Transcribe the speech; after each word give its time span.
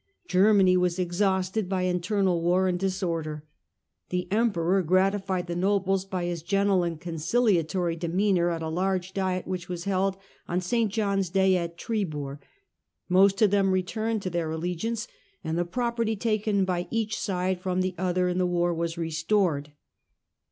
Germany 0.27 0.77
was 0.77 0.97
exhausted 0.97 1.69
by 1.69 1.83
internal 1.83 2.41
war 2.41 2.67
and 2.67 2.79
disorder; 2.79 3.45
the 4.09 4.27
emperor 4.31 4.81
gratified 4.81 5.45
the 5.45 5.55
nobles 5.55 6.05
by 6.05 6.25
his 6.25 6.41
gentle 6.41 6.81
and 6.81 6.99
conciliatory 6.99 7.95
demeanour 7.95 8.49
at 8.49 8.63
a 8.63 8.67
large 8.67 9.13
diet 9.13 9.45
which 9.45 9.69
was 9.69 9.83
held 9.83 10.17
on 10.47 10.59
St. 10.59 10.91
John's 10.91 11.29
day 11.29 11.55
at 11.55 11.77
Tribur; 11.77 12.39
most 13.09 13.43
of 13.43 13.51
them 13.51 13.69
returned 13.71 14.23
to 14.23 14.31
their 14.31 14.49
allegiance, 14.49 15.07
and 15.43 15.55
the 15.55 15.65
property 15.65 16.15
taken 16.15 16.65
by 16.65 16.87
each 16.89 17.19
side 17.19 17.61
from 17.61 17.81
the 17.81 17.93
other 17.99 18.27
in 18.27 18.39
the 18.39 18.47
war 18.47 18.73
was 18.73 18.97
restored. 18.97 19.71